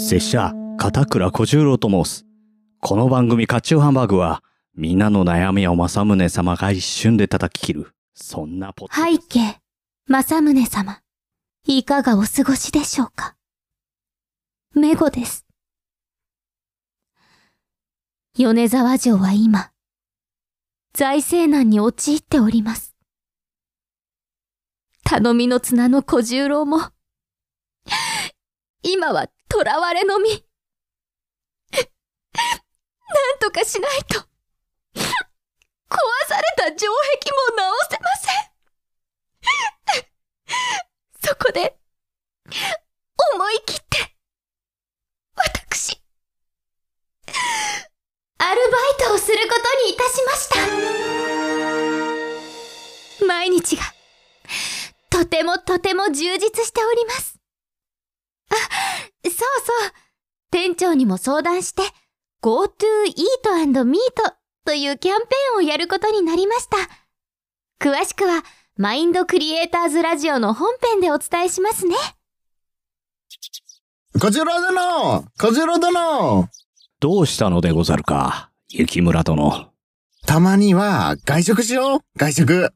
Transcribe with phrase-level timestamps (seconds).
[0.00, 2.24] 拙者、片倉小十郎と申す。
[2.80, 4.44] この番組、カチューハンバーグは、
[4.76, 7.92] みんなの悩みを正宗様が一瞬で叩き切る。
[8.14, 9.58] そんなポッ背景、
[10.06, 11.00] 正宗様。
[11.66, 13.34] いかがお過ごしでしょうか？
[14.72, 15.44] メゴです。
[18.36, 19.72] 米沢城は今、
[20.92, 22.94] 財政難に陥っております。
[25.02, 26.78] 頼みの綱の小十郎も、
[28.84, 30.30] 今は囚われの身。
[30.30, 30.36] な
[33.36, 34.28] んとかしないと、壊
[36.28, 38.30] された城壁も直せませ
[40.00, 40.08] ん。
[41.26, 41.78] そこで、
[43.34, 44.14] 思い切って、
[45.34, 46.02] 私、
[48.38, 50.48] アルバイトをすることにいたしまし
[53.20, 53.26] た。
[53.26, 53.82] 毎日が、
[55.10, 57.38] とてもとても充実しております。
[58.50, 58.54] あ、
[59.30, 59.92] そうそう。
[60.50, 61.82] 店長にも相談して、
[62.42, 62.68] GoTo
[63.06, 63.96] Eat and Meet
[64.64, 66.76] というキャンペーンをやることになりました。
[67.80, 68.44] 詳しくは、
[68.76, 71.96] マインドクリエイターズラジオの本編でお伝えしますね。
[74.20, 76.48] 小次郎殿小次郎殿
[77.00, 79.72] どうしたのでござるか、雪村殿。
[80.26, 82.70] たまには外食しよう外食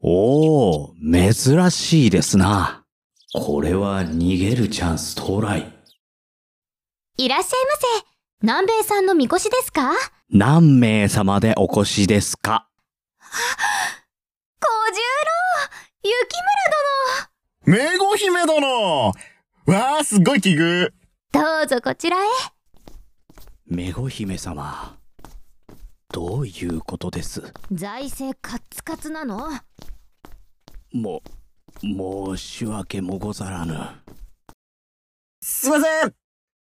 [0.00, 2.79] おお、珍しいですな。
[3.32, 5.72] これは逃げるチャンス到来。
[7.16, 8.06] いらっしゃいませ。
[8.42, 9.92] 南米さんのみこしですか？
[10.30, 12.68] 何名様でお越しですか？
[14.60, 15.00] 小十
[16.02, 16.40] 郎雪
[17.66, 19.12] 名護姫殿
[19.66, 20.90] わあ、すっごい奇遇村
[21.32, 22.20] 殿どうぞこちらへ。
[23.66, 24.96] めご姫様。
[26.12, 27.52] どういうことです？
[27.70, 29.50] 財政カッツカツなの？
[30.92, 31.22] も、
[31.80, 33.74] 申し訳もござらぬ。
[35.42, 36.14] すいません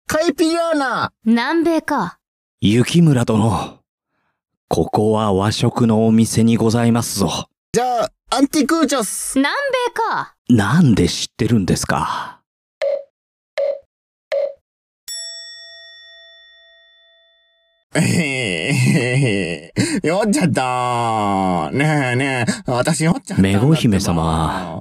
[0.06, 2.19] カイピラーナ南米か。
[2.61, 3.78] 雪村殿。
[4.69, 7.49] ここは和食のお店にございますぞ。
[7.72, 9.53] じゃあ、アンティクーチョス南
[9.88, 10.37] 米か。
[10.49, 12.41] なんで知ってるんですか
[12.81, 14.60] えへへへ
[20.05, 23.62] 酔っちゃったねえねえ、私酔っちゃったんだってば。
[23.62, 24.81] めご姫様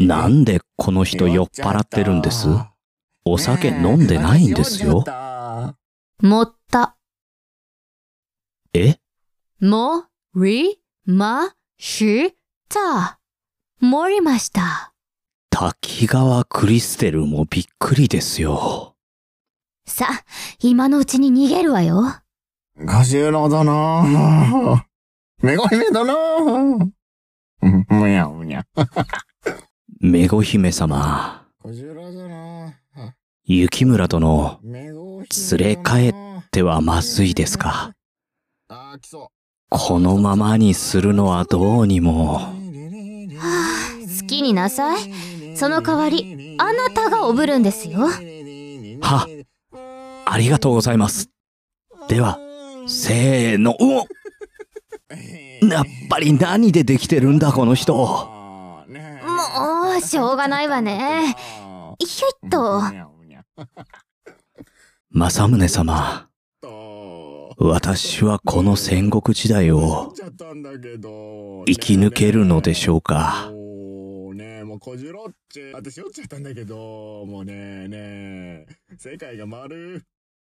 [0.00, 2.48] なんでこの人酔っ払ってるんです？
[3.24, 5.04] お酒飲んでないんですよ？
[6.20, 6.98] もった。
[8.74, 8.98] え？
[9.60, 10.04] も、
[10.34, 12.34] り、ま、し
[12.68, 13.20] た。
[13.80, 14.92] 盛りました。
[15.48, 18.96] 滝川クリステルもびっくりですよ。
[19.86, 20.06] さ、
[20.60, 22.16] 今のうちに逃げるわよ。
[22.76, 24.82] 小十郎殿
[25.40, 26.12] めご姫殿
[27.62, 28.64] うんむにゃむにゃ。
[30.00, 32.74] めご姫様、小十郎殿
[33.44, 34.92] 雪村殿、連
[35.56, 36.14] れ帰っ
[36.50, 37.92] てはまずいですか
[38.68, 39.28] あー、来そう。
[39.70, 42.34] このままにするのはどうにも。
[42.34, 45.56] はあ、好きになさい。
[45.56, 48.00] その代わり、あなたがおぶるんですよ。
[49.00, 49.28] は、
[50.26, 51.30] ありがとうございます。
[52.08, 52.38] では、
[52.86, 53.76] せーの、
[55.70, 57.94] やっぱり何でできてるんだこの人。
[57.94, 58.86] も
[59.98, 61.34] う、しょうがないわね。
[61.98, 62.82] ひょいっと。
[65.10, 66.28] 正宗様、
[67.56, 70.12] 私はこの戦国時代を
[71.66, 73.50] 生き抜けるのでしょうか？
[73.52, 78.66] もうねもう小次郎っち私酔っちゃったんだけどもうねね
[78.98, 80.02] 世界が丸